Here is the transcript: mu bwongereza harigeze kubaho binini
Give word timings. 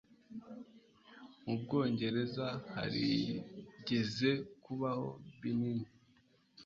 mu 1.45 1.53
bwongereza 1.61 2.47
harigeze 2.73 4.29
kubaho 4.63 5.07
binini 5.39 5.87